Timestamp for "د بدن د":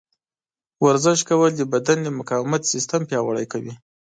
1.55-2.07